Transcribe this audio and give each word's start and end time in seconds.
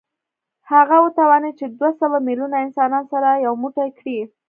هغه 0.71 0.95
وتوانېد 1.05 1.55
چې 1.59 1.65
دوه 1.77 1.91
سوه 1.99 2.17
میلیونه 2.27 2.57
انسانان 2.65 3.03
سره 3.11 3.29
یو 3.45 3.53
موټی 3.63 3.89
کړي 3.99 4.17